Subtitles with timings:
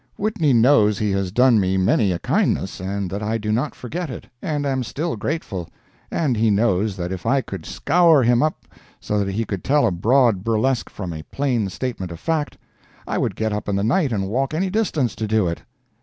[0.17, 4.09] Whitney knows he has done me many a kindness, and that I do not forget
[4.09, 8.65] it, and am still grateful—and he knows that if I could scour him up
[8.99, 12.57] so that he could tell a broad burlesque from a plain statement of fact,
[13.05, 15.61] I would get up in the night and walk any distance to do it.